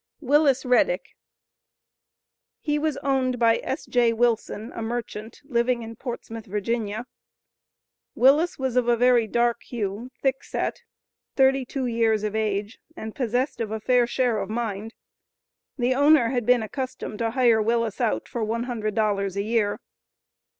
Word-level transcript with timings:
WILLIS 0.19 0.65
REDICK. 0.65 1.09
He 2.59 2.79
was 2.79 2.97
owned 3.03 3.37
by 3.37 3.57
S.J. 3.59 4.13
Wilson, 4.13 4.71
a 4.73 4.81
merchant, 4.81 5.41
living 5.43 5.83
in 5.83 5.95
Portsmouth, 5.95 6.47
Va. 6.47 7.05
Willis 8.15 8.57
was 8.57 8.75
of 8.75 8.87
a 8.87 8.97
very 8.97 9.27
dark 9.27 9.61
hue, 9.61 10.09
thick 10.19 10.43
set, 10.43 10.81
thirty 11.35 11.65
two 11.65 11.85
years 11.85 12.23
of 12.23 12.35
age, 12.35 12.79
and 12.97 13.13
possessed 13.13 13.61
of 13.61 13.69
a 13.69 13.79
fair 13.79 14.07
share 14.07 14.39
of 14.39 14.49
mind. 14.49 14.95
The 15.77 15.93
owner 15.93 16.29
had 16.29 16.47
been 16.47 16.63
accustomed 16.63 17.19
to 17.19 17.29
hire 17.29 17.61
Willis 17.61 18.01
out 18.01 18.27
for 18.27 18.43
"one 18.43 18.63
hundred 18.63 18.95
dollars 18.95 19.35
a 19.35 19.43
year." 19.43 19.77